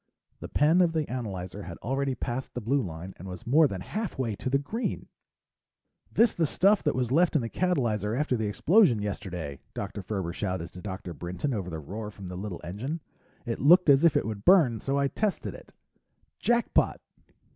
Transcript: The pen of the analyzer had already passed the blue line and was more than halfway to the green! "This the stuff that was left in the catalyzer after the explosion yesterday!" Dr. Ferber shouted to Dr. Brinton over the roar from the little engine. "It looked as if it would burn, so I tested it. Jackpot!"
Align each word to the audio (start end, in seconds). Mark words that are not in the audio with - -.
The 0.39 0.47
pen 0.47 0.81
of 0.81 0.93
the 0.93 1.07
analyzer 1.07 1.61
had 1.61 1.77
already 1.77 2.15
passed 2.15 2.55
the 2.55 2.59
blue 2.59 2.81
line 2.81 3.13
and 3.17 3.27
was 3.27 3.45
more 3.45 3.67
than 3.67 3.81
halfway 3.81 4.35
to 4.37 4.49
the 4.49 4.57
green! 4.57 5.09
"This 6.11 6.33
the 6.33 6.47
stuff 6.47 6.81
that 6.81 6.95
was 6.95 7.11
left 7.11 7.35
in 7.35 7.43
the 7.43 7.51
catalyzer 7.51 8.15
after 8.19 8.35
the 8.35 8.47
explosion 8.47 9.03
yesterday!" 9.03 9.59
Dr. 9.75 10.01
Ferber 10.01 10.33
shouted 10.33 10.71
to 10.73 10.81
Dr. 10.81 11.13
Brinton 11.13 11.53
over 11.53 11.69
the 11.69 11.77
roar 11.77 12.09
from 12.09 12.29
the 12.29 12.35
little 12.35 12.59
engine. 12.63 12.99
"It 13.45 13.59
looked 13.59 13.91
as 13.91 14.03
if 14.03 14.17
it 14.17 14.25
would 14.25 14.43
burn, 14.43 14.79
so 14.79 14.97
I 14.97 15.07
tested 15.07 15.53
it. 15.53 15.71
Jackpot!" 16.39 16.99